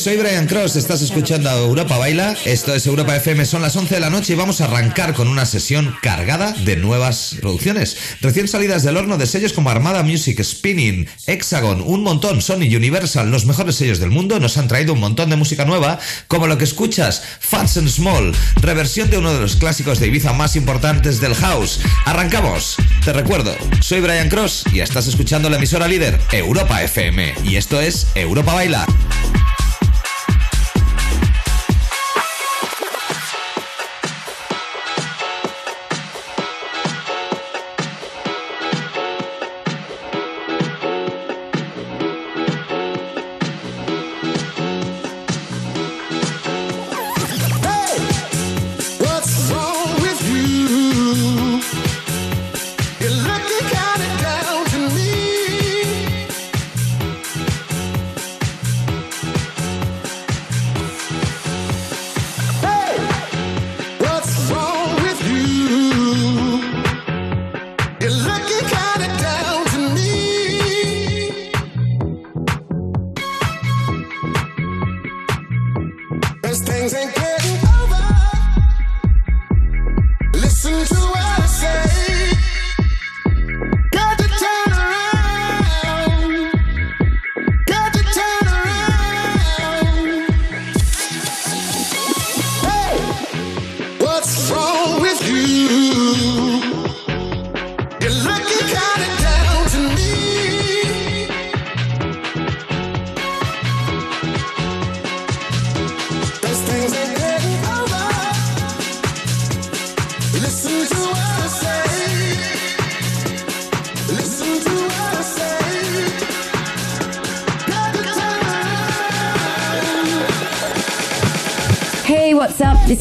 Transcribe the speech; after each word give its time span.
soy 0.00 0.16
Brian 0.16 0.46
Cross, 0.46 0.76
estás 0.76 1.02
escuchando 1.02 1.50
Europa 1.50 1.98
Baila, 1.98 2.34
esto 2.46 2.74
es 2.74 2.86
Europa 2.86 3.14
FM, 3.16 3.44
son 3.44 3.60
las 3.60 3.76
11 3.76 3.96
de 3.96 4.00
la 4.00 4.08
noche 4.08 4.32
y 4.32 4.36
vamos 4.36 4.62
a 4.62 4.64
arrancar 4.64 5.12
con 5.12 5.28
una 5.28 5.44
sesión 5.44 5.94
cargada 6.00 6.52
de 6.52 6.76
nuevas 6.76 7.36
producciones, 7.42 7.98
recién 8.22 8.48
salidas 8.48 8.82
del 8.82 8.96
horno 8.96 9.18
de 9.18 9.26
sellos 9.26 9.52
como 9.52 9.68
Armada 9.68 10.02
Music, 10.02 10.42
Spinning, 10.42 11.06
Hexagon, 11.26 11.82
un 11.84 12.02
montón, 12.02 12.40
Sony, 12.40 12.74
Universal, 12.74 13.30
los 13.30 13.44
mejores 13.44 13.76
sellos 13.76 13.98
del 13.98 14.10
mundo, 14.10 14.40
nos 14.40 14.56
han 14.56 14.68
traído 14.68 14.94
un 14.94 15.00
montón 15.00 15.28
de 15.28 15.36
música 15.36 15.66
nueva, 15.66 15.98
como 16.28 16.46
lo 16.46 16.56
que 16.56 16.64
escuchas, 16.64 17.22
Fats 17.38 17.76
and 17.76 17.90
Small, 17.90 18.32
reversión 18.62 19.10
de 19.10 19.18
uno 19.18 19.34
de 19.34 19.40
los 19.40 19.56
clásicos 19.56 20.00
de 20.00 20.06
Ibiza 20.06 20.32
más 20.32 20.56
importantes 20.56 21.20
del 21.20 21.34
house. 21.34 21.80
Arrancamos, 22.06 22.76
te 23.04 23.12
recuerdo, 23.12 23.54
soy 23.82 24.00
Brian 24.00 24.30
Cross 24.30 24.64
y 24.72 24.80
estás 24.80 25.08
escuchando 25.08 25.50
la 25.50 25.56
emisora 25.56 25.88
líder, 25.88 26.18
Europa 26.32 26.82
FM, 26.82 27.34
y 27.44 27.56
esto 27.56 27.80
es 27.82 28.06
Europa 28.14 28.54
Baila. 28.54 28.86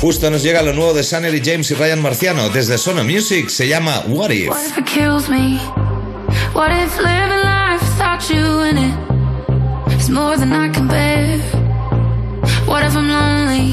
Justo 0.00 0.30
nos 0.30 0.44
llega 0.44 0.62
lo 0.62 0.72
nuevo 0.72 0.94
de 0.94 1.02
Sanely 1.02 1.42
James 1.44 1.70
y 1.72 1.74
Ryan 1.74 2.00
Marciano 2.00 2.48
desde 2.50 2.78
Sono 2.78 3.02
Music. 3.02 3.48
Se 3.48 3.66
llama 3.66 4.04
What 4.06 4.30
If. 4.30 4.78
It 4.78 4.84
kills 4.86 5.28
me? 5.28 5.58
What 6.54 6.70
if 6.70 6.96
living 6.98 7.42
life 7.42 7.82
without 7.82 8.22
you 8.30 8.62
in 8.62 8.78
it? 8.78 9.08
What 12.66 12.84
if 12.84 12.94
I'm 12.94 13.08
lonely? 13.08 13.72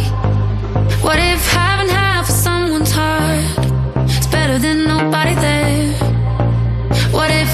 What 1.03 1.19
if 1.19 1.47
having 1.53 1.89
half 1.89 2.27
someone's 2.27 2.91
heart 2.91 3.43
is 4.09 4.25
better 4.27 4.57
than 4.57 4.85
nobody 4.87 5.35
there? 5.35 5.93
What 7.11 7.29
if 7.29 7.53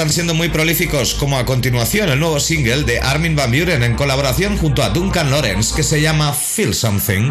están 0.00 0.14
siendo 0.14 0.32
muy 0.32 0.48
prolíficos, 0.48 1.12
como 1.12 1.36
a 1.36 1.44
continuación 1.44 2.08
el 2.08 2.18
nuevo 2.18 2.40
single 2.40 2.84
de 2.84 3.00
Armin 3.00 3.36
Van 3.36 3.52
Buren 3.52 3.82
en 3.82 3.96
colaboración 3.96 4.56
junto 4.56 4.82
a 4.82 4.88
Duncan 4.88 5.30
Lawrence 5.30 5.76
que 5.76 5.82
se 5.82 6.00
llama 6.00 6.32
Feel 6.32 6.72
Something. 6.72 7.30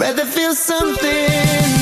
I 0.00 0.24
feel 0.24 0.54
something. 0.54 1.77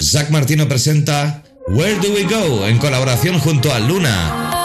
Zack 0.00 0.30
Martino 0.30 0.68
presenta 0.68 1.42
Where 1.68 1.96
Do 1.96 2.12
We 2.14 2.24
Go 2.24 2.66
en 2.66 2.78
colaboración 2.78 3.38
junto 3.38 3.72
a 3.72 3.78
Luna. 3.80 4.61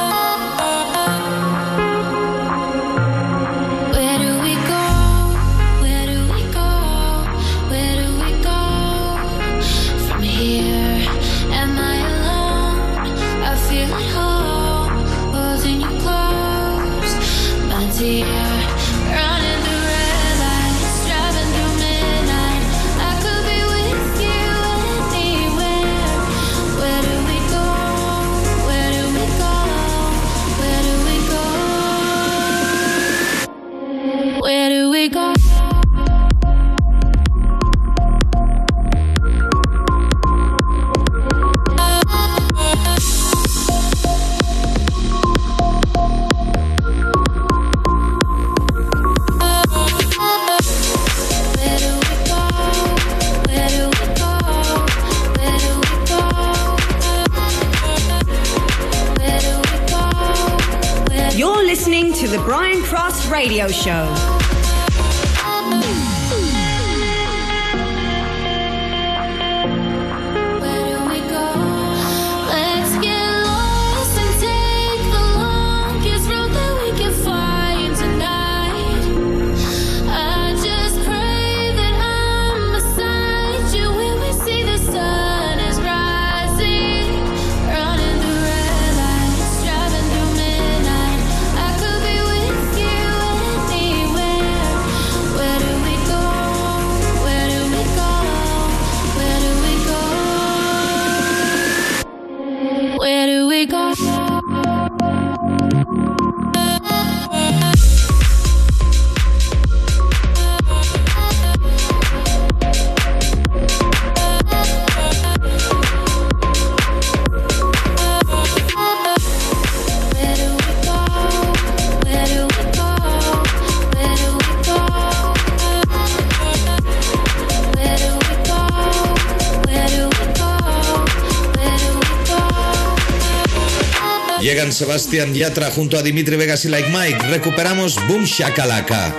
Sebastián 134.77 135.33
Yatra 135.33 135.71
junto 135.71 135.97
a 135.97 136.03
Dimitri 136.03 136.35
Vegas 136.35 136.63
y 136.65 136.69
Like 136.69 136.89
Mike. 136.89 137.17
Recuperamos 137.29 137.95
Boom 138.07 138.25
Shakalaka. 138.25 139.11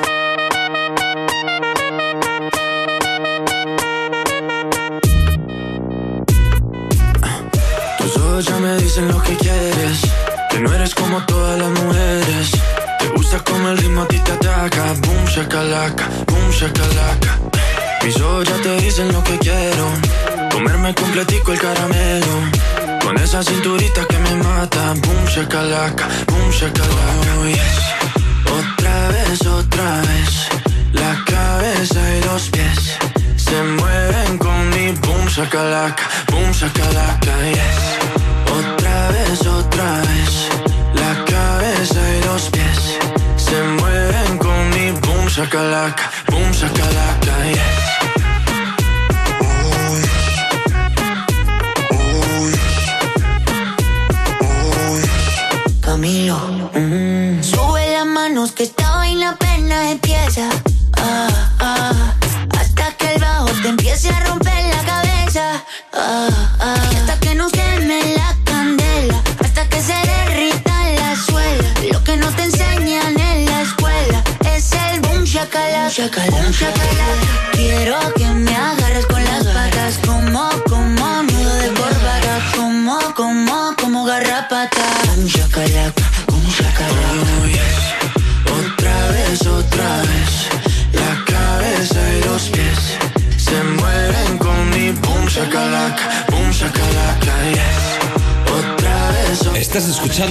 Tus 7.98 8.16
ojos 8.18 8.44
ya 8.44 8.56
me 8.58 8.76
dicen 8.76 9.08
lo 9.08 9.20
que 9.20 9.34
quieres 9.34 9.67
shakalaka, 25.38 26.06
boom 26.26 26.50
shakalaka, 26.50 27.32
oh 27.38 27.46
yes. 27.46 27.76
Otra 28.58 29.08
vez, 29.14 29.46
otra 29.46 30.00
vez, 30.08 30.30
la 30.92 31.12
cabeza 31.24 32.00
y 32.16 32.20
los 32.24 32.48
pies 32.50 32.98
se 33.36 33.62
mueven 33.62 34.38
con 34.38 34.68
mi 34.70 34.90
boom 34.92 35.26
shakalaka. 35.28 36.07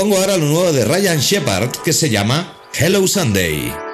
pongo 0.00 0.16
ahora 0.16 0.38
lo 0.38 0.46
nuevo 0.46 0.72
de 0.72 0.86
Ryan 0.86 1.18
Shepard 1.18 1.72
que 1.84 1.92
se 1.92 2.08
llama 2.08 2.54
Hello 2.72 3.06
Sunday. 3.06 3.89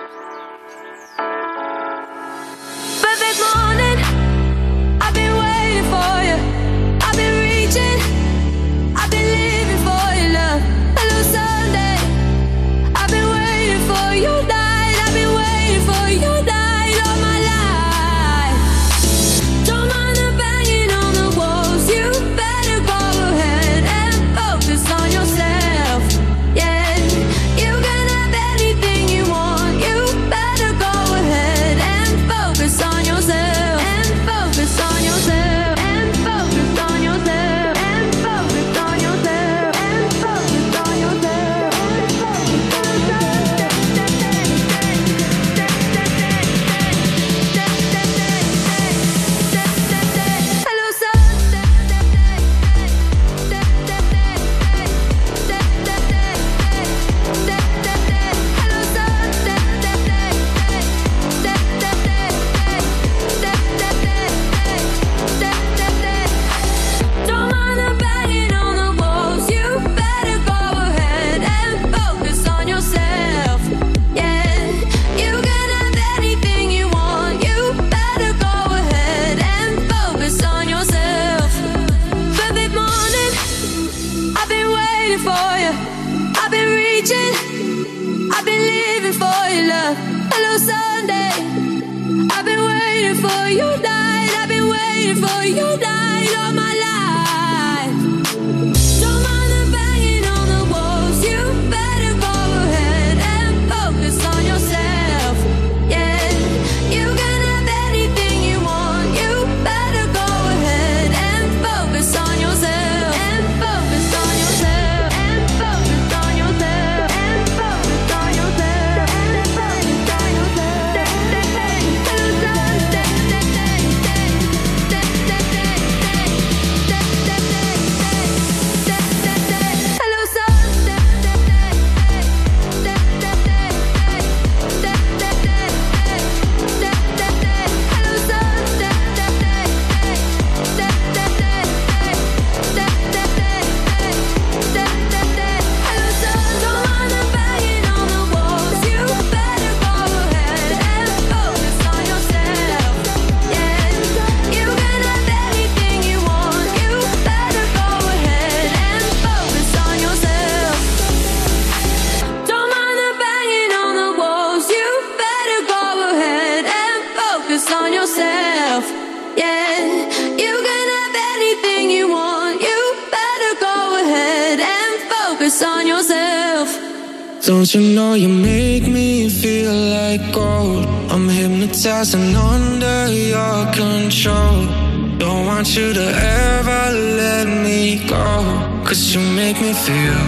Make 189.36 189.60
me 189.60 189.72
feel, 189.74 190.20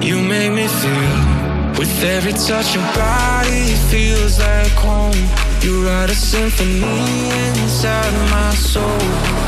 you 0.00 0.16
make 0.22 0.52
me 0.52 0.66
feel. 0.66 1.18
With 1.78 2.02
every 2.02 2.32
touch, 2.32 2.74
your 2.74 2.88
body 2.94 3.66
feels 3.90 4.38
like 4.38 4.72
home. 4.86 5.20
You 5.60 5.86
write 5.86 6.08
a 6.08 6.14
symphony 6.14 7.28
inside 7.60 8.12
my 8.30 8.50
soul. 8.54 9.02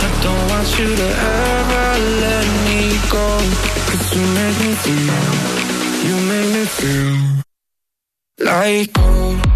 I 0.06 0.08
don't 0.24 0.44
want 0.52 0.68
you 0.78 0.88
to 1.00 1.08
ever 1.48 1.88
let 2.24 2.46
me 2.66 2.80
go. 3.16 3.28
Cause 3.88 4.06
you 4.14 4.24
make 4.38 4.56
me 4.64 4.72
feel, 4.84 5.20
you 6.06 6.16
make 6.30 6.50
me 6.56 6.64
feel 6.78 7.16
like 8.44 8.92
gold. 8.92 9.52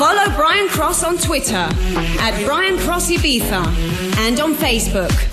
Follow 0.00 0.34
Brian 0.34 0.66
Cross 0.68 1.04
on 1.04 1.18
Twitter 1.18 1.68
at 2.26 2.42
Brian 2.46 2.78
Cross 2.78 3.10
Ibiza 3.10 3.62
and 4.20 4.38
on 4.38 4.54
Facebook. 4.54 5.30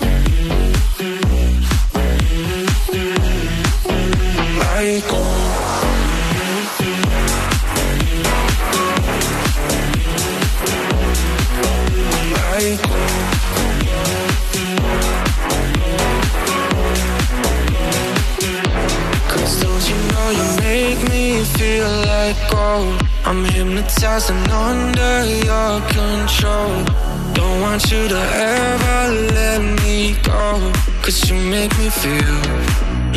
me 21.08 21.44
feel 21.44 21.90
like 22.12 22.36
gold 22.50 23.02
I'm 23.24 23.44
hypnotized 23.44 24.30
and 24.30 24.50
under 24.50 25.24
your 25.46 25.80
control 25.88 27.07
Don't 27.34 27.60
want 27.60 27.90
you 27.90 28.08
to 28.08 28.18
ever 28.18 28.98
let 29.34 29.60
me 29.82 30.16
go. 30.22 30.72
Cause 31.02 31.28
you 31.28 31.36
make 31.36 31.76
me 31.78 31.88
feel, 31.90 32.38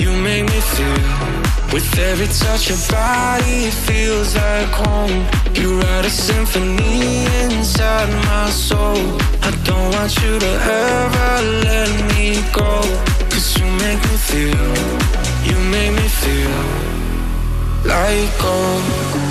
you 0.02 0.12
make 0.22 0.46
me 0.46 0.60
feel. 0.76 1.42
With 1.74 1.88
every 1.98 2.28
touch 2.28 2.70
of 2.70 2.80
body 2.90 3.66
it 3.70 3.74
feels 3.74 4.36
like 4.36 4.70
home. 4.70 5.26
You 5.56 5.80
write 5.80 6.06
a 6.06 6.10
symphony 6.10 7.26
inside 7.44 8.10
my 8.26 8.50
soul. 8.50 9.18
I 9.42 9.52
don't 9.64 9.92
want 9.96 10.12
you 10.22 10.40
to 10.40 10.52
ever 10.86 11.32
let 11.68 11.90
me 12.12 12.42
go. 12.54 12.82
Cause 13.32 13.58
you 13.58 13.66
make 13.84 14.02
me 14.10 14.18
feel, 14.30 14.72
you 15.48 15.58
make 15.72 15.94
me 15.94 16.08
feel 16.24 16.92
like 17.86 18.30
gold 18.40 19.31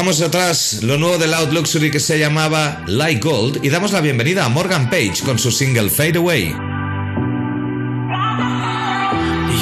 Dejamos 0.00 0.22
atrás 0.22 0.82
lo 0.82 0.96
nuevo 0.96 1.18
de 1.18 1.26
Loud 1.26 1.52
Luxury 1.52 1.90
que 1.90 2.00
se 2.00 2.18
llamaba 2.18 2.82
Like 2.86 3.20
Gold 3.20 3.62
y 3.62 3.68
damos 3.68 3.92
la 3.92 4.00
bienvenida 4.00 4.46
a 4.46 4.48
Morgan 4.48 4.88
Page 4.88 5.22
con 5.26 5.38
su 5.38 5.50
single 5.50 5.90
Fade 5.90 6.16
Away. 6.16 6.56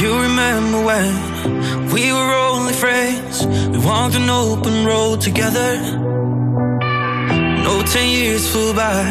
You 0.01 0.17
remember 0.17 0.79
when 0.85 1.91
we 1.93 2.13
were 2.13 2.37
only 2.53 2.73
friends? 2.73 3.45
We 3.73 3.79
walked 3.79 4.15
an 4.15 4.31
open 4.31 4.87
road 4.87 5.21
together. 5.21 5.77
No, 7.65 7.83
ten 7.83 8.09
years 8.09 8.47
flew 8.47 8.73
by, 8.75 9.03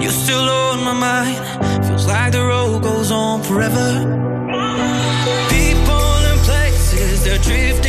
you're 0.00 0.12
still 0.12 0.48
on 0.48 0.84
my 0.84 0.94
mind. 0.94 1.86
Feels 1.88 2.06
like 2.06 2.30
the 2.30 2.44
road 2.44 2.84
goes 2.84 3.10
on 3.10 3.42
forever. 3.42 4.04
People 5.48 6.24
and 6.30 6.38
places, 6.46 7.24
they're 7.24 7.42
drifting 7.42 7.87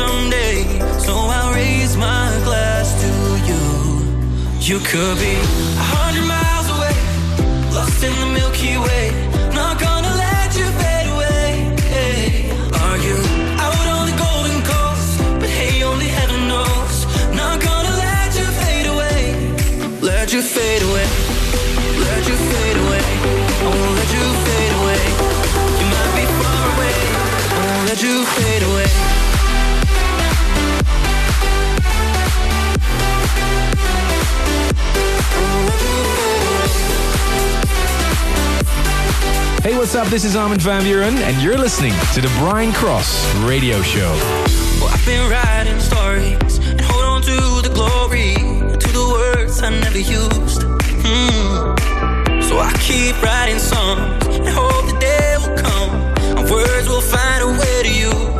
someday. 0.00 0.56
So 1.06 1.14
I 1.38 1.40
raise 1.60 1.94
my 2.08 2.26
glass 2.46 2.86
to 3.04 3.12
you. 3.48 3.64
You 4.68 4.78
could 4.90 5.16
be 5.24 5.34
a 5.82 5.86
hundred 5.96 6.26
miles 6.34 6.68
away, 6.76 6.96
lost 7.76 8.00
in 8.08 8.14
the 8.22 8.28
Milky 8.38 8.74
Way. 8.86 9.04
Not 9.60 9.74
gonna 9.86 10.12
let 10.26 10.50
you 10.60 10.66
fade 10.80 11.08
away. 11.16 11.48
Are 12.84 12.98
you 13.06 13.18
out 13.66 13.86
on 13.96 14.02
the 14.10 14.16
golden 14.24 14.58
coast? 14.72 15.10
But 15.40 15.50
hey, 15.58 15.74
only 15.90 16.10
heaven 16.18 16.40
knows. 16.52 16.96
Not 17.42 17.56
gonna 17.68 17.94
let 18.06 18.30
you 18.40 18.46
fade 18.62 18.88
away. 18.94 19.20
Let 20.10 20.26
you 20.34 20.42
fade 20.56 20.82
away. 20.88 21.08
Let 22.06 22.22
you 22.30 22.36
fade 22.50 22.78
away. 22.84 23.06
I 23.64 23.68
won't 23.74 23.94
let 24.00 24.10
you 24.16 24.26
fade 24.46 24.74
away. 24.80 25.02
You 25.80 25.86
might 25.94 26.12
be 26.18 26.24
far 26.40 26.62
away. 26.74 26.96
I 27.56 27.60
won't 27.66 27.84
let 27.90 28.00
you 28.06 28.14
fade 28.36 28.64
away. 28.70 29.19
What's 39.90 40.06
up? 40.06 40.08
This 40.12 40.24
is 40.24 40.36
Armin 40.36 40.60
van 40.60 40.84
Buuren, 40.84 41.16
and 41.16 41.42
you're 41.42 41.58
listening 41.58 41.92
to 42.14 42.20
the 42.20 42.28
Brian 42.38 42.72
Cross 42.72 43.26
Radio 43.38 43.82
Show. 43.82 44.12
Well, 44.78 44.88
I've 44.88 45.04
been 45.04 45.28
writing 45.28 45.80
stories 45.80 46.58
and 46.58 46.80
hold 46.80 47.04
on 47.04 47.22
to 47.22 47.68
the 47.68 47.74
glory, 47.74 48.36
to 48.36 48.88
the 48.92 49.08
words 49.10 49.60
I 49.60 49.70
never 49.80 49.98
used. 49.98 50.62
Hmm. 50.62 52.40
So 52.40 52.60
I 52.60 52.72
keep 52.78 53.20
writing 53.20 53.58
songs 53.58 54.26
and 54.28 54.46
hope 54.46 54.86
the 54.86 54.96
day 55.00 55.34
will 55.38 55.58
come 55.58 55.90
and 56.38 56.48
words 56.48 56.88
will 56.88 57.00
find 57.00 57.42
a 57.42 57.48
way 57.58 57.82
to 57.82 57.92
you. 57.92 58.39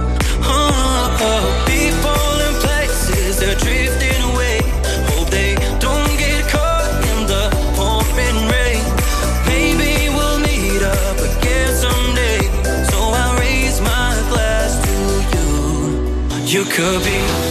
Could 16.70 17.02
be 17.02 17.49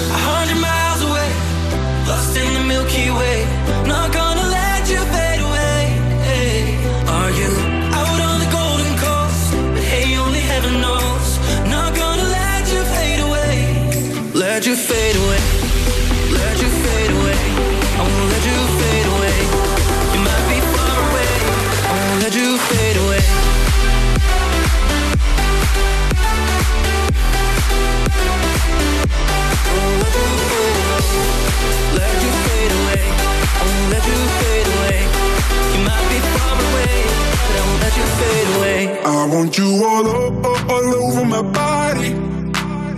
I 39.05 39.25
want 39.31 39.57
you 39.57 39.83
all, 39.85 40.07
o- 40.07 40.65
all 40.69 40.95
over 41.03 41.25
my 41.25 41.41
body. 41.41 42.13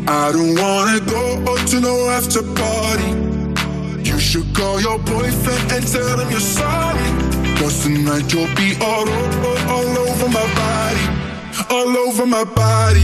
I 0.07 0.31
don't 0.31 0.55
wanna 0.55 0.99
go 0.99 1.57
to 1.71 1.79
no 1.79 2.09
after 2.09 2.43
party. 2.43 3.11
You 4.09 4.19
should 4.19 4.53
call 4.53 4.81
your 4.81 4.99
boyfriend 4.99 5.71
and 5.71 5.87
tell 5.87 6.19
him 6.19 6.29
you're 6.29 6.39
sorry. 6.39 7.07
Cause 7.57 7.83
tonight 7.83 8.31
you'll 8.33 8.53
be 8.55 8.75
all, 8.81 9.07
all 9.69 9.97
over 10.07 10.27
my 10.29 10.47
body. 10.61 11.05
All 11.69 11.97
over 12.05 12.25
my 12.25 12.43
body. 12.43 13.03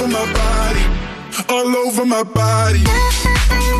over 0.00 0.08
my 0.08 0.32
body, 0.32 1.44
all 1.50 1.76
over 1.76 2.06
my 2.06 2.22
body. 2.22 3.79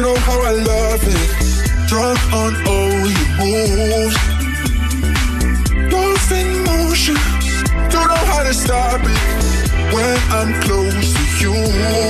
You 0.00 0.06
know 0.06 0.16
how 0.20 0.40
I 0.40 0.52
love 0.52 1.02
it. 1.04 1.30
Drunk 1.86 2.18
on 2.32 2.54
all 2.66 3.06
your 3.18 3.30
moves, 3.38 4.16
lost 5.92 6.32
in 6.32 6.64
motion. 6.64 7.16
Don't 7.90 8.08
know 8.08 8.24
how 8.32 8.42
to 8.42 8.54
stop 8.54 9.00
it 9.02 9.94
when 9.94 10.18
I'm 10.30 10.58
close 10.62 11.12
to 11.12 11.22
you. 11.42 12.09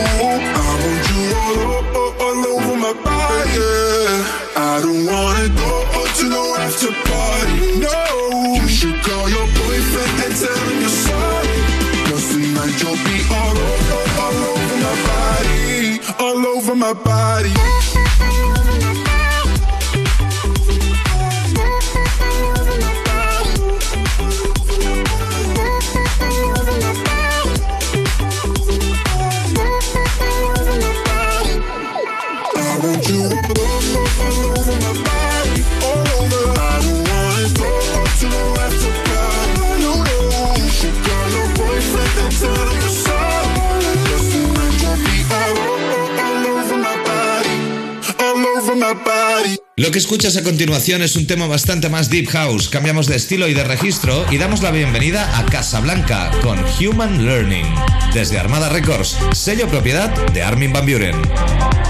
Lo 49.90 49.92
que 49.92 49.98
escuchas 49.98 50.36
a 50.36 50.44
continuación 50.44 51.02
es 51.02 51.16
un 51.16 51.26
tema 51.26 51.48
bastante 51.48 51.88
más 51.88 52.08
deep 52.08 52.28
house. 52.28 52.68
Cambiamos 52.68 53.08
de 53.08 53.16
estilo 53.16 53.48
y 53.48 53.54
de 53.54 53.64
registro 53.64 54.24
y 54.30 54.38
damos 54.38 54.62
la 54.62 54.70
bienvenida 54.70 55.36
a 55.36 55.44
Casablanca 55.46 56.30
con 56.44 56.60
Human 56.80 57.26
Learning. 57.26 57.66
Desde 58.14 58.38
Armada 58.38 58.68
Records, 58.68 59.18
sello 59.32 59.66
propiedad 59.66 60.14
de 60.28 60.44
Armin 60.44 60.72
Van 60.72 60.86
Buren. 60.86 61.89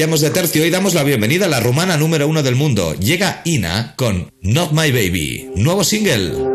Cambiamos 0.00 0.22
de 0.22 0.30
tercio 0.30 0.64
y 0.64 0.70
damos 0.70 0.94
la 0.94 1.04
bienvenida 1.04 1.44
a 1.44 1.48
la 1.50 1.60
rumana 1.60 1.98
número 1.98 2.26
uno 2.26 2.42
del 2.42 2.54
mundo. 2.54 2.94
Llega 2.94 3.42
Ina 3.44 3.92
con 3.96 4.32
Not 4.40 4.72
My 4.72 4.90
Baby, 4.90 5.50
nuevo 5.56 5.84
single. 5.84 6.49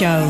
Show. 0.00 0.29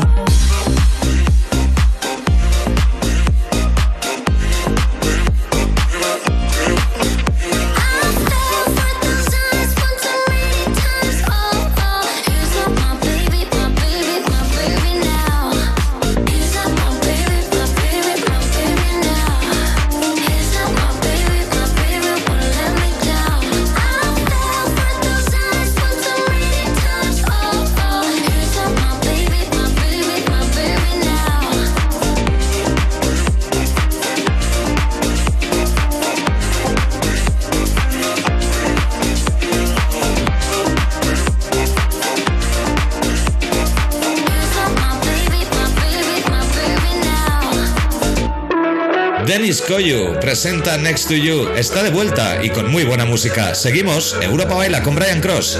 Denis 49.41 49.59
Koyu 49.59 50.19
presenta 50.21 50.77
Next 50.77 51.07
to 51.07 51.15
You. 51.15 51.49
Está 51.55 51.81
de 51.81 51.89
vuelta 51.89 52.43
y 52.43 52.51
con 52.51 52.69
muy 52.69 52.83
buena 52.83 53.05
música. 53.05 53.55
Seguimos, 53.55 54.15
Europa 54.21 54.53
Baila 54.53 54.83
con 54.83 54.93
Brian 54.93 55.19
Cross. 55.19 55.59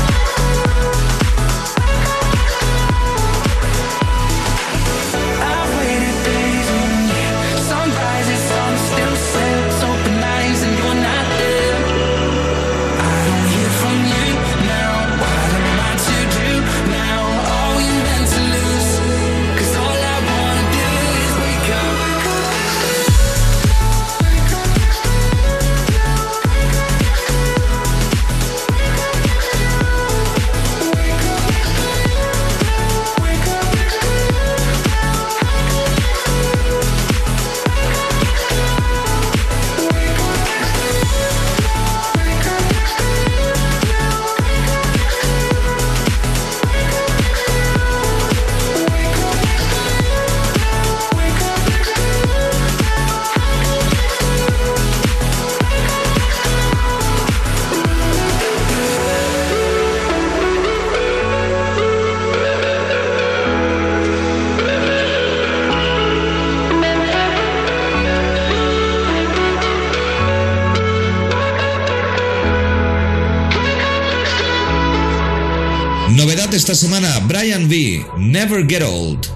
Esta 76.71 76.87
semana, 76.87 77.19
Brian 77.27 77.67
V. 77.67 78.05
Never 78.17 78.63
Get 78.63 78.81
Old. 78.81 79.27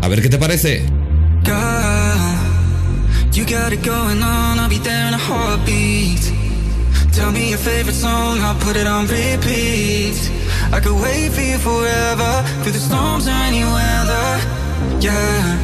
A 0.00 0.08
ver 0.08 0.22
qué 0.22 0.28
te 0.28 0.38
parece. 0.38 0.86
You 3.32 3.44
got 3.44 3.72
it 3.72 3.82
going 3.82 4.22
on, 4.22 4.60
I'll 4.60 4.68
be 4.68 4.78
there 4.78 5.08
in 5.08 5.14
a 5.14 5.18
heartbeat. 5.18 6.22
Tell 7.12 7.32
me 7.32 7.50
your 7.50 7.58
favorite 7.58 7.96
song, 7.96 8.38
I'll 8.38 8.54
put 8.60 8.76
it 8.76 8.86
on 8.86 9.08
repeat. 9.08 10.14
I 10.72 10.78
could 10.78 10.94
wait 11.02 11.32
for 11.32 11.40
you 11.40 11.58
forever, 11.58 12.44
through 12.62 12.72
the 12.72 12.78
storms 12.78 13.26
or 13.26 13.34
any 13.48 13.64
weather. 13.64 14.38
Yeah, 15.00 15.58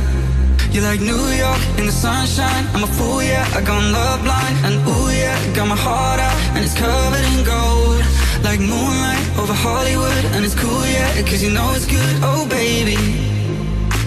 you're 0.73 0.83
like 0.83 1.01
New 1.01 1.23
York 1.31 1.63
in 1.79 1.87
the 1.87 1.93
sunshine. 1.93 2.67
I'm 2.75 2.83
a 2.83 2.89
fool, 2.89 3.23
yeah, 3.23 3.47
I 3.55 3.63
gone 3.63 3.93
love 3.93 4.25
blind. 4.25 4.57
And 4.67 4.75
ooh, 4.89 5.11
yeah, 5.15 5.39
got 5.55 5.69
my 5.69 5.77
heart 5.77 6.19
out, 6.19 6.39
and 6.57 6.65
it's 6.65 6.75
covered 6.75 7.25
in 7.31 7.45
gold. 7.45 8.03
Like 8.43 8.59
moonlight 8.59 9.39
over 9.39 9.53
Hollywood, 9.53 10.10
and 10.41 10.47
it's 10.47 10.59
cool, 10.59 10.87
yeah, 10.87 11.21
cause 11.29 11.43
you 11.43 11.51
know 11.53 11.71
it's 11.77 11.85
good. 11.85 12.17
Oh, 12.23 12.49
baby, 12.49 12.97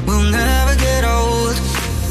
we'll 0.08 0.26
never 0.32 0.74
get 0.82 1.06
old. 1.06 1.54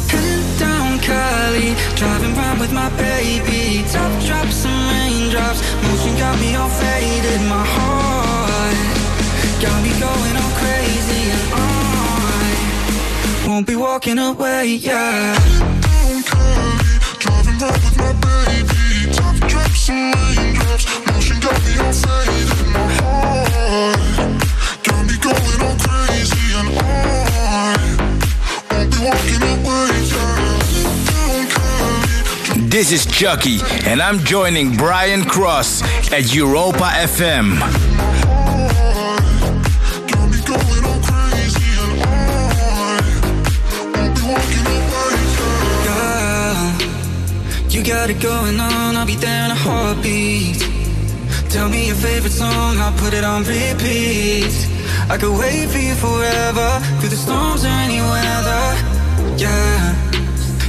Heading 0.06 0.58
down 0.62 1.00
Cali, 1.00 1.74
driving 1.96 2.32
round 2.36 2.60
with 2.60 2.72
my 2.72 2.88
baby. 2.90 3.82
Top 3.90 4.12
drops 4.22 4.64
and 4.64 4.78
raindrops, 4.94 5.60
motion 5.82 6.14
got 6.22 6.38
me 6.38 6.54
all 6.54 6.68
faded. 6.68 7.40
My 7.50 7.66
heart 7.74 8.78
got 9.60 9.82
me 9.82 9.90
going 9.98 10.36
all 10.38 10.54
crazy, 10.62 11.22
and 11.34 11.42
I 11.58 11.66
won't 13.48 13.66
be 13.66 13.74
walking 13.74 14.18
away, 14.20 14.66
yeah. 14.86 15.34
Driving 17.18 17.58
round 17.58 17.82
with 17.82 17.96
my 17.98 18.12
baby, 18.22 19.10
top 19.18 19.34
drops 19.50 19.90
and 19.90 20.14
raindrops, 20.14 20.86
motion 21.10 21.40
got 21.40 21.58
me 21.66 21.72
all 21.82 21.92
faded. 21.92 22.51
This 32.72 32.90
is 32.90 33.04
Chuckie, 33.04 33.60
and 33.84 34.00
I'm 34.00 34.20
joining 34.20 34.74
Brian 34.74 35.26
Cross 35.26 35.82
at 36.10 36.34
Europa 36.34 36.88
FM. 37.04 37.60
you 47.68 47.84
got 47.84 48.08
it 48.08 48.22
going 48.22 48.58
on, 48.58 48.96
I'll 48.96 49.04
be 49.04 49.16
there 49.16 49.44
in 49.44 49.50
a 49.50 49.54
heartbeat. 49.54 50.60
Tell 51.50 51.68
me 51.68 51.88
your 51.88 51.96
favorite 51.96 52.32
song, 52.32 52.78
I'll 52.78 52.96
put 52.96 53.12
it 53.12 53.22
on 53.22 53.44
repeat. 53.44 54.54
I 55.10 55.18
could 55.20 55.38
wait 55.38 55.68
for 55.68 55.76
you 55.76 55.94
forever, 55.96 56.80
through 57.00 57.10
the 57.10 57.16
storms 57.16 57.66
or 57.66 57.68
any 57.68 58.00
weather. 58.00 58.64
Yeah, 59.36 60.11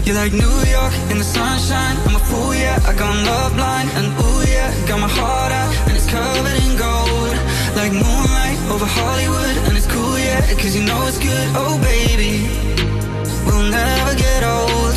you're 0.05 0.15
like 0.15 0.33
New 0.33 0.55
York 0.67 0.93
in 1.11 1.17
the 1.17 1.23
sunshine. 1.23 1.95
I'm 2.05 2.15
a 2.15 2.19
fool, 2.19 2.53
yeah, 2.53 2.79
I 2.85 2.93
gone 2.93 3.23
love 3.25 3.53
blind. 3.55 3.89
And 3.97 4.07
ooh, 4.19 4.41
yeah, 4.47 4.69
got 4.87 4.99
my 4.99 5.07
heart 5.07 5.51
out, 5.51 5.71
and 5.87 5.95
it's 5.95 6.09
covered 6.09 6.57
in 6.65 6.75
gold. 6.77 7.35
Like 7.75 7.91
moonlight 7.91 8.59
over 8.73 8.85
Hollywood, 8.85 9.55
and 9.67 9.77
it's 9.77 9.87
cool, 9.87 10.17
yeah, 10.17 10.41
cause 10.59 10.75
you 10.75 10.83
know 10.83 10.99
it's 11.07 11.19
good. 11.19 11.47
Oh, 11.55 11.79
baby. 11.81 12.47
we'll 13.45 13.67
never 13.71 14.13
get 14.15 14.41
old. 14.43 14.95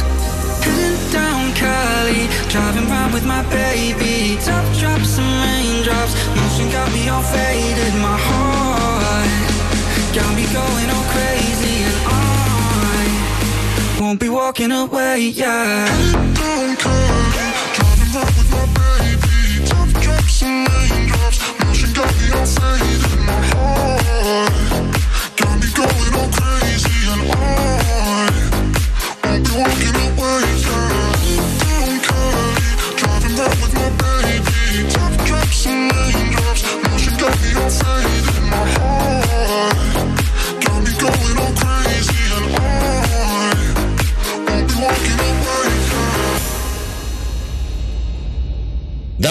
Heading 0.64 0.98
down 1.14 1.54
Cali, 1.54 2.26
driving 2.50 2.86
round 2.90 3.14
with 3.14 3.26
my 3.26 3.42
baby. 3.50 4.38
Top 4.42 4.66
drops 4.80 5.18
and 5.18 5.30
raindrops, 5.44 6.14
motion 6.36 6.68
got 6.70 6.90
me 6.92 7.08
all 7.08 7.22
faded. 7.22 7.94
My 8.02 8.18
heart 8.28 9.30
got 10.14 10.30
me 10.34 10.44
going 10.50 10.88
all 10.90 11.06
crazy, 11.14 11.76
and 11.88 11.96
I 12.10 12.25
won't 14.06 14.20
be 14.20 14.28
walking 14.28 14.70
away. 14.70 15.18
Yeah. 15.18 16.35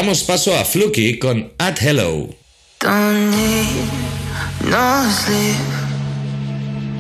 Damos 0.06 0.22
paso 0.24 0.56
a 0.56 0.64
Fluky 0.64 1.18
con 1.18 1.52
At 1.58 1.82
Hello. 1.82 2.30
Don't 2.80 3.32
need 3.32 3.90
no 4.70 5.10
sleep 5.10 5.58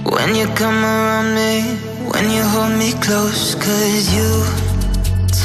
when 0.09 0.33
you 0.33 0.47
come 0.55 0.83
around 0.83 1.35
me, 1.35 1.77
when 2.11 2.31
you 2.31 2.41
hold 2.41 2.73
me 2.79 2.93
close, 3.05 3.53
cause 3.61 4.05
you 4.11 4.31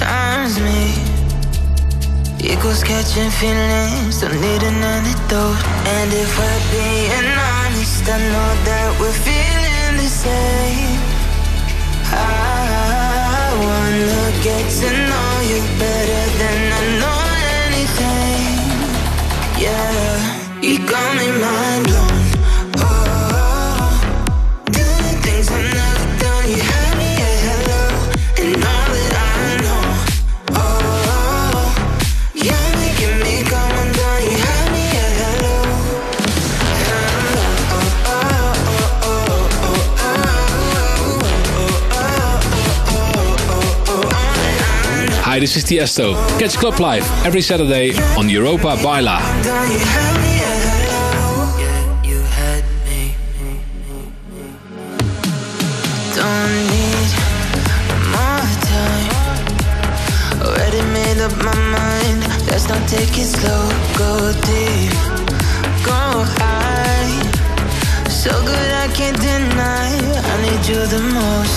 times 0.01 0.59
me. 0.59 0.95
Equals 2.41 2.83
catching 2.83 3.31
feelings, 3.31 4.23
don't 4.23 4.41
need 4.41 4.63
an 4.63 4.83
antidote. 4.83 5.61
And 5.85 6.11
if 6.15 6.31
we're 6.39 6.65
being 6.73 7.29
honest, 7.53 8.09
I 8.09 8.17
know 8.33 8.53
that 8.69 8.89
we're 8.99 9.21
feeling 9.29 10.01
the 10.01 10.09
same. 10.09 10.99
I 12.09 13.53
wanna 13.67 14.43
get 14.43 14.65
to 14.81 14.89
know 15.09 15.31
you 15.51 15.61
better 15.79 15.90
you 20.63 20.79
got 20.87 21.17
me 21.17 21.31
mind 21.41 21.85
blown. 21.87 22.11
Oh, 22.77 24.01
doing 24.67 25.19
things 25.23 25.49
I've 25.51 25.65
never 25.73 26.19
done. 26.19 26.49
You 26.51 26.61
had 26.61 26.99
me 26.99 27.11
at 27.17 27.39
hello, 27.49 27.83
and 28.39 28.55
all 28.57 28.89
that 28.95 29.15
I 29.17 29.57
know. 29.65 29.85
Oh, 30.61 31.73
you're 32.35 32.71
making 32.77 33.19
me 33.25 33.41
undone. 33.41 34.23
You 34.29 34.37
had 34.37 34.67
me 34.75 34.85
at 35.05 35.13
hello. 35.21 35.57
Oh, 36.85 37.09
oh, 37.73 37.89
oh, 39.03 39.17
oh, 39.17 40.05
oh, 42.83 43.05
oh, 43.49 43.89
oh. 43.89 45.23
Hi, 45.23 45.37
this 45.39 45.57
is 45.57 45.65
Tiesto. 45.65 46.15
Catch 46.39 46.59
Club 46.59 46.79
Live 46.81 47.07
every 47.25 47.41
Saturday 47.41 47.95
on 48.19 48.29
Europa 48.29 48.77
Baila. 48.83 50.30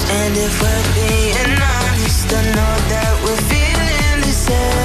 And 0.09 0.37
if 0.37 0.61
we're 0.61 0.93
being 0.95 1.61
honest, 1.61 2.33
I 2.33 2.41
know 2.55 2.75
that 2.89 3.13
we're 3.23 3.41
feeling 3.49 4.21
the 4.21 4.31
same. 4.31 4.82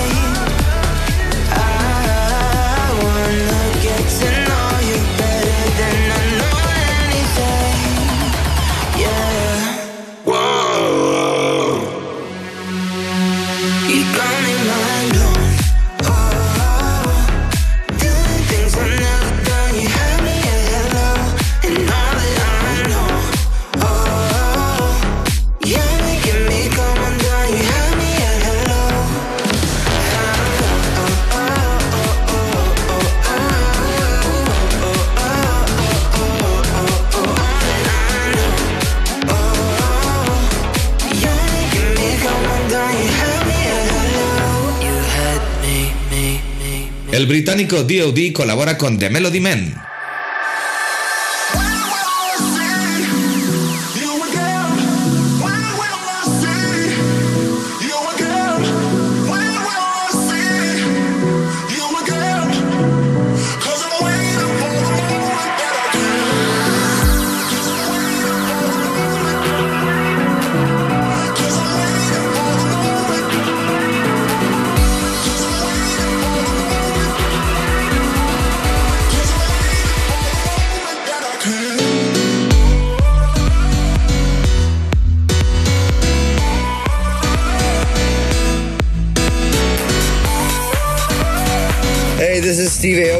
El 47.19 47.27
británico 47.27 47.83
D.O.D. 47.83 48.33
colabora 48.33 48.79
con 48.79 48.97
The 48.97 49.11
Melody 49.11 49.41
Men. 49.41 49.88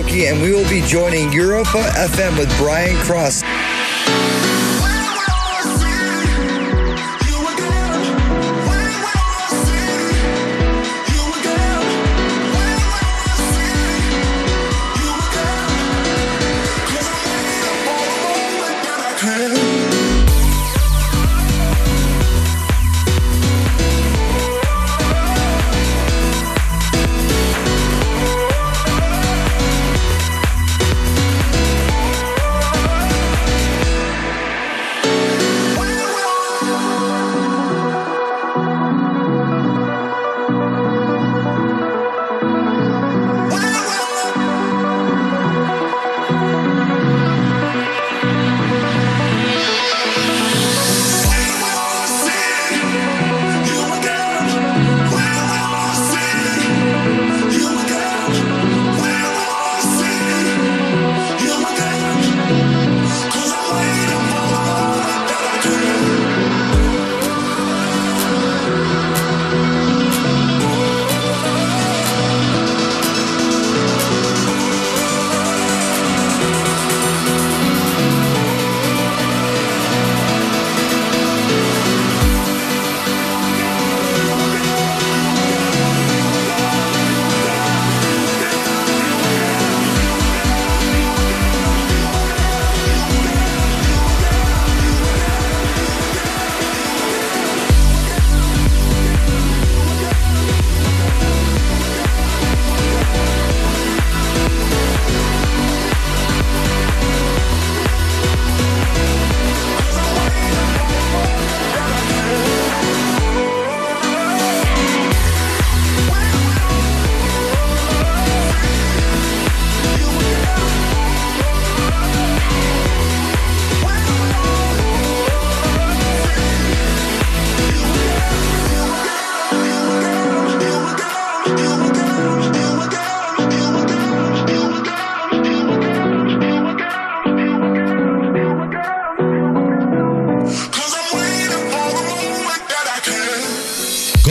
Aoki, 0.09 0.30
and 0.30 0.40
we 0.42 0.52
will 0.52 0.68
be 0.68 0.80
joining 0.82 1.32
Europa 1.32 1.78
FM 1.94 2.38
with 2.38 2.48
Brian 2.59 2.96
Cross. 3.04 3.42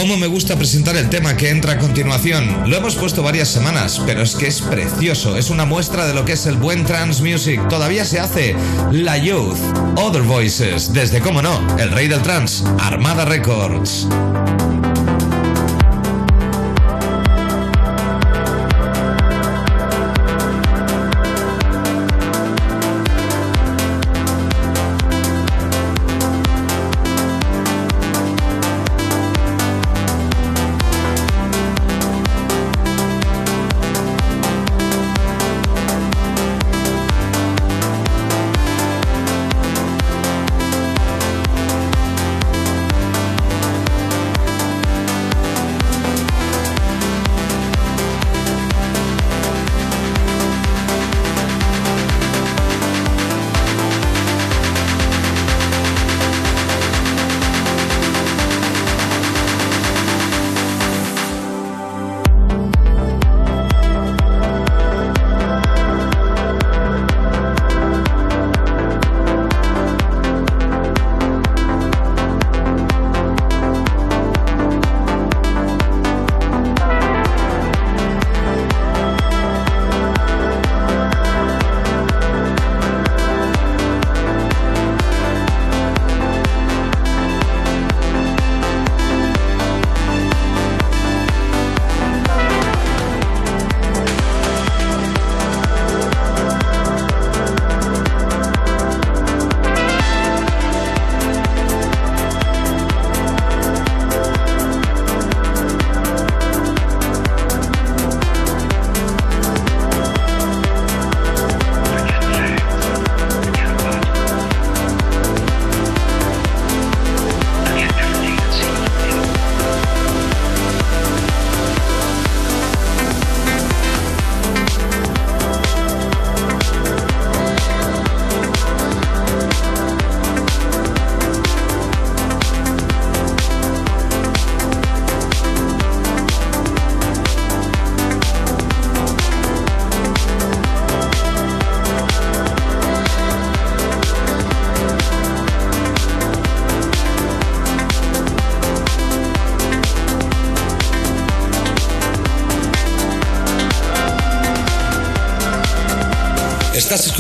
Cómo 0.07 0.19
me 0.19 0.27
gusta 0.27 0.55
presentar 0.55 0.95
el 0.95 1.09
tema 1.09 1.35
que 1.35 1.49
entra 1.49 1.73
a 1.73 1.77
continuación. 1.77 2.69
Lo 2.69 2.77
hemos 2.77 2.95
puesto 2.95 3.23
varias 3.23 3.49
semanas, 3.49 4.01
pero 4.05 4.21
es 4.21 4.35
que 4.35 4.47
es 4.47 4.61
precioso. 4.61 5.35
Es 5.35 5.49
una 5.49 5.65
muestra 5.65 6.07
de 6.07 6.13
lo 6.13 6.23
que 6.23 6.31
es 6.31 6.45
el 6.45 6.55
buen 6.55 6.85
trance 6.85 7.21
music. 7.21 7.67
Todavía 7.67 8.05
se 8.05 8.17
hace 8.17 8.55
La 8.93 9.17
Youth, 9.17 9.59
Other 9.97 10.21
Voices, 10.21 10.93
desde, 10.93 11.19
cómo 11.19 11.41
no, 11.41 11.59
el 11.77 11.91
rey 11.91 12.07
del 12.07 12.21
trance, 12.21 12.63
Armada 12.79 13.25
Records. 13.25 14.07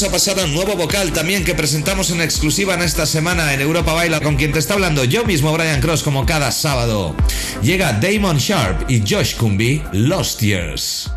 vamos 0.00 0.10
a 0.10 0.12
pasar 0.12 0.38
a 0.38 0.44
un 0.44 0.54
nuevo 0.54 0.76
vocal 0.76 1.12
también 1.12 1.44
que 1.44 1.56
presentamos 1.56 2.10
en 2.10 2.20
exclusiva 2.20 2.74
en 2.74 2.82
esta 2.82 3.04
semana 3.04 3.52
en 3.52 3.60
Europa 3.60 3.94
Baila, 3.94 4.20
con 4.20 4.36
quien 4.36 4.52
te 4.52 4.60
está 4.60 4.74
hablando 4.74 5.02
yo 5.02 5.24
mismo, 5.24 5.52
Brian 5.52 5.80
Cross, 5.80 6.04
como 6.04 6.24
cada 6.24 6.52
sábado. 6.52 7.16
Llega 7.62 7.94
Damon 7.94 8.36
Sharp 8.36 8.88
y 8.88 9.00
Josh 9.00 9.34
Cumby, 9.34 9.82
Lost 9.92 10.40
Years. 10.40 11.10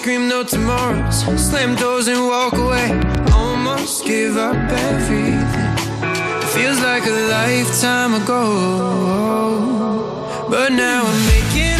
scream 0.00 0.28
no 0.28 0.42
tomorrows. 0.42 1.20
Slam 1.36 1.76
doors 1.76 2.08
and 2.08 2.26
walk 2.26 2.54
away. 2.54 2.88
Almost 3.34 4.04
give 4.06 4.38
up 4.38 4.56
everything. 4.56 5.76
Feels 6.54 6.80
like 6.80 7.04
a 7.04 7.16
lifetime 7.36 8.14
ago. 8.14 8.40
But 10.48 10.72
now 10.72 11.02
I'm 11.04 11.26
making 11.26 11.79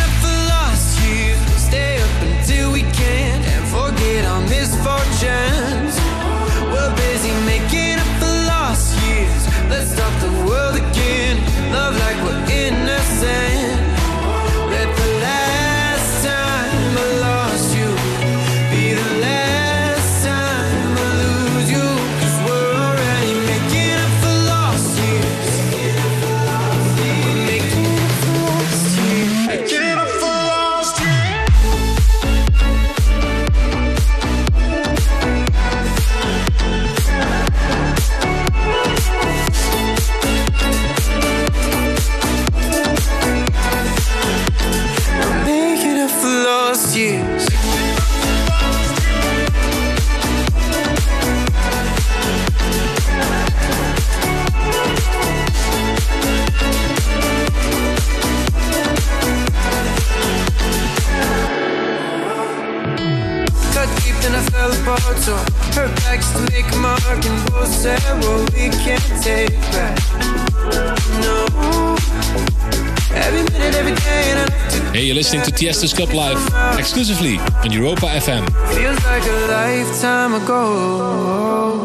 listening 75.20 75.42
to 75.42 75.50
Tiesto's 75.50 75.92
Club 75.92 76.14
Live 76.14 76.38
exclusively 76.78 77.36
on 77.36 77.70
Europa 77.70 78.06
FM. 78.06 78.42
Feels 78.74 79.04
like 79.04 79.22
a 79.22 79.48
lifetime 79.52 80.32
ago, 80.32 81.76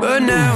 but 0.00 0.18
now 0.24 0.52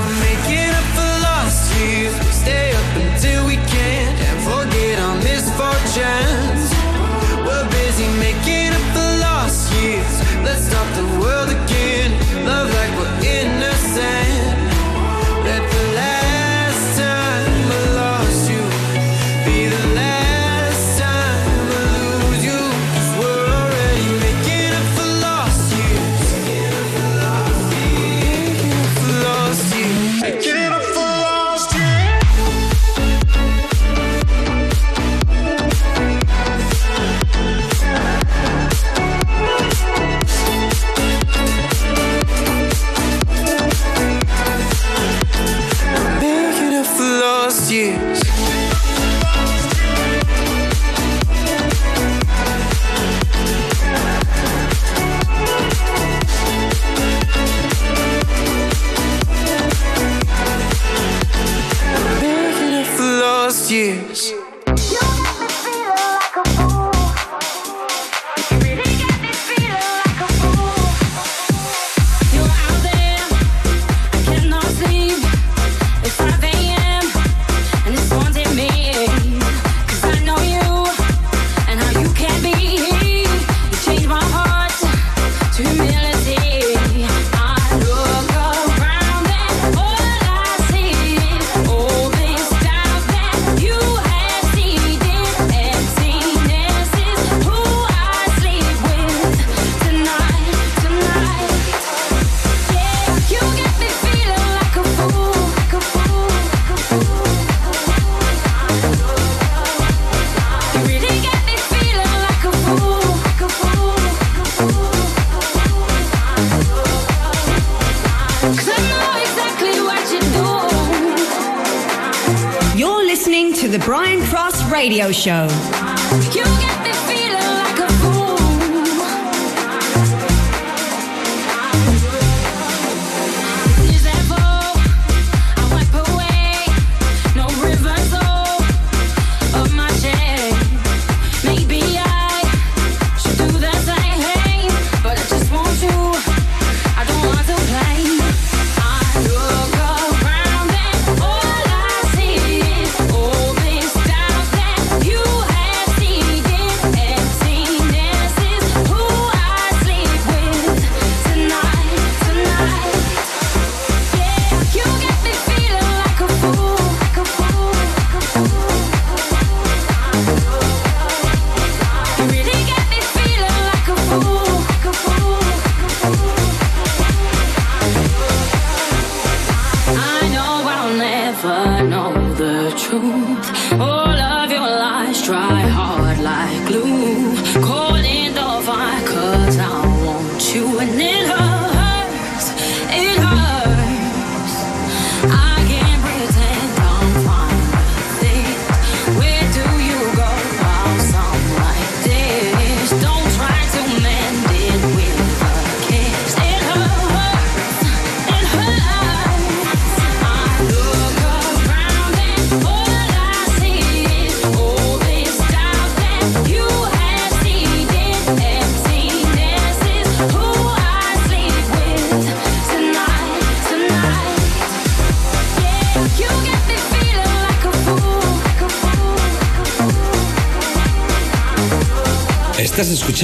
Show. 125.15 125.74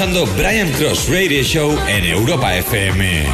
Brian 0.08 0.72
Cross 0.72 1.10
Radio 1.10 1.42
Show 1.42 1.76
en 1.86 2.06
Europa 2.06 2.56
FM. 2.56 3.26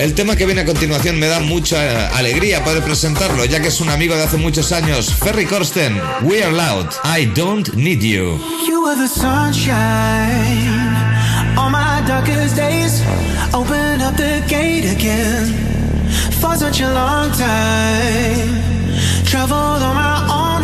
El 0.00 0.14
tema 0.14 0.34
que 0.34 0.46
viene 0.46 0.62
a 0.62 0.64
continuación 0.64 1.20
me 1.20 1.28
da 1.28 1.38
mucha 1.38 2.08
alegría 2.16 2.64
poder 2.64 2.82
presentarlo, 2.82 3.44
ya 3.44 3.62
que 3.62 3.68
es 3.68 3.80
un 3.80 3.90
amigo 3.90 4.16
de 4.16 4.24
hace 4.24 4.36
muchos 4.36 4.72
años, 4.72 5.14
Ferry 5.14 5.46
Corsten. 5.46 5.96
We 6.22 6.42
are 6.42 6.50
loud. 6.50 6.88
I 7.04 7.26
don't 7.26 7.72
need 7.76 8.00
you. 8.00 8.40
You 8.66 8.82
were 8.82 8.96
the 8.96 9.06
sunshine 9.06 10.87
darkest 12.08 12.56
days. 12.56 13.02
Open 13.52 14.00
up 14.00 14.16
the 14.16 14.42
gate 14.48 14.86
again 14.96 15.44
for 16.40 16.54
such 16.56 16.80
a 16.80 16.90
long 17.00 17.30
time. 17.32 18.48
Traveled 19.26 19.82
on 19.88 19.94
my 19.94 20.16
own, 20.40 20.62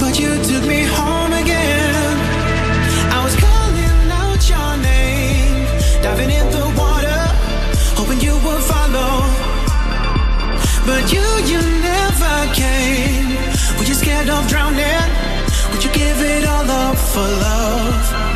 but 0.00 0.18
you 0.18 0.30
took 0.42 0.64
me 0.66 0.82
home 0.98 1.32
again. 1.42 2.14
I 3.14 3.18
was 3.22 3.34
calling 3.44 4.10
out 4.22 4.42
your 4.52 4.72
name, 4.82 5.66
diving 6.02 6.30
in 6.30 6.46
the 6.50 6.66
water, 6.76 7.22
hoping 7.98 8.20
you 8.20 8.34
would 8.44 8.62
follow. 8.72 9.14
But 10.84 11.04
you, 11.14 11.26
you 11.50 11.60
never 11.90 12.36
came. 12.60 13.28
Were 13.78 13.84
you 13.84 13.94
scared 13.94 14.28
of 14.28 14.48
drowning? 14.48 15.10
Would 15.70 15.84
you 15.84 15.92
give 15.92 16.18
it 16.34 16.44
all 16.44 16.68
up 16.68 16.96
for 16.96 17.28
love? 17.46 18.31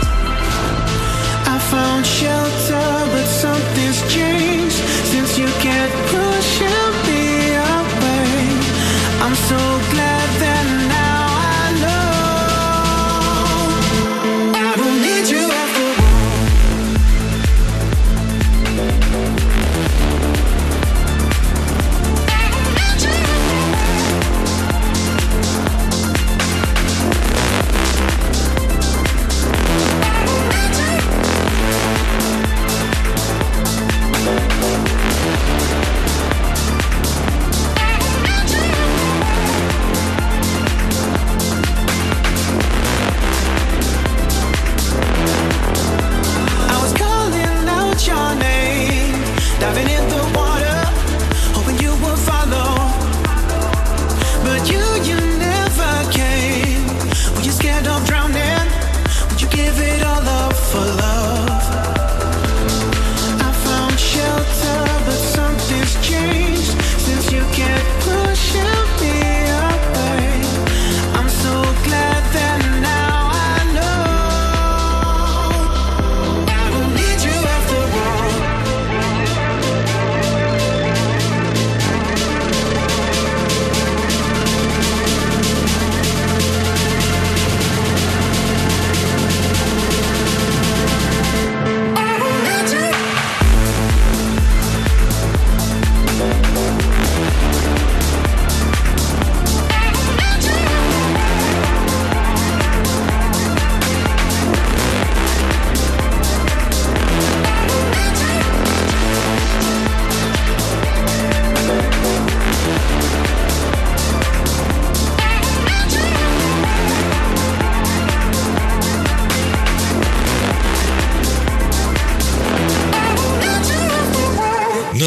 Found 1.77 2.07
shelter, 2.07 2.89
but 3.13 3.27
something's 3.27 4.01
changed 4.11 4.81
since 5.13 5.37
you 5.37 5.47
kept 5.61 5.95
pushing 6.09 6.93
me 7.07 7.53
away. 7.53 8.41
I'm 9.21 9.37
so 9.51 9.61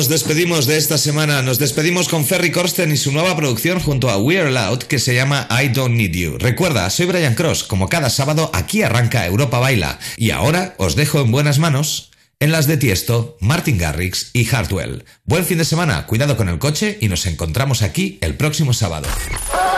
Despedimos 0.09 0.65
de 0.65 0.77
esta 0.77 0.97
semana, 0.97 1.43
nos 1.43 1.59
despedimos 1.59 2.09
con 2.09 2.25
Ferry 2.25 2.51
Corsten 2.51 2.91
y 2.91 2.97
su 2.97 3.11
nueva 3.11 3.35
producción 3.35 3.79
junto 3.79 4.09
a 4.09 4.17
We're 4.17 4.49
Loud 4.49 4.79
que 4.79 4.97
se 4.97 5.13
llama 5.13 5.47
I 5.51 5.67
Don't 5.69 5.95
Need 5.95 6.13
You. 6.13 6.37
Recuerda, 6.39 6.89
soy 6.89 7.05
Brian 7.05 7.35
Cross, 7.35 7.63
como 7.63 7.89
cada 7.89 8.09
sábado 8.09 8.49
aquí 8.51 8.81
arranca 8.81 9.27
Europa 9.27 9.59
Baila 9.59 9.99
y 10.17 10.31
ahora 10.31 10.73
os 10.79 10.95
dejo 10.95 11.21
en 11.21 11.29
buenas 11.31 11.59
manos 11.59 12.09
en 12.39 12.51
las 12.51 12.65
de 12.65 12.77
Tiesto, 12.77 13.37
Martin 13.39 13.77
Garrix 13.77 14.31
y 14.33 14.49
Hartwell. 14.49 15.05
Buen 15.25 15.45
fin 15.45 15.59
de 15.59 15.65
semana, 15.65 16.07
cuidado 16.07 16.35
con 16.37 16.49
el 16.49 16.57
coche 16.57 16.97
y 16.99 17.07
nos 17.07 17.27
encontramos 17.27 17.83
aquí 17.83 18.17
el 18.21 18.33
próximo 18.33 18.73
sábado. 18.73 19.07
Oh, 19.53 19.69